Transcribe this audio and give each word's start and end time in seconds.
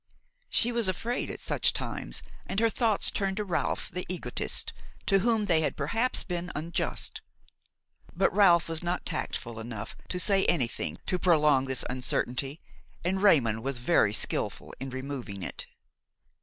She 0.49 0.71
was 0.71 0.87
afraid 0.87 1.29
at 1.29 1.39
such 1.39 1.73
times, 1.73 2.23
and 2.47 2.59
her 2.59 2.71
thoughts 2.71 3.11
turned 3.11 3.37
to 3.37 3.43
Ralph, 3.43 3.91
the 3.91 4.03
egotist, 4.09 4.73
to 5.05 5.19
whom 5.19 5.45
they 5.45 5.61
had 5.61 5.77
perhaps 5.77 6.23
been 6.23 6.51
unjust; 6.55 7.21
but 8.15 8.33
Ralph 8.35 8.67
was 8.67 8.81
not 8.83 9.05
tactful 9.05 9.59
enough 9.59 9.95
to 10.09 10.19
say 10.19 10.43
anything 10.47 10.97
to 11.05 11.19
prolong 11.19 11.65
this 11.65 11.85
uncertainty, 11.87 12.59
and 13.05 13.21
Raymon 13.21 13.61
was 13.61 13.77
very 13.77 14.11
skilful 14.11 14.73
in 14.79 14.89
removing 14.89 15.43
it. 15.43 15.67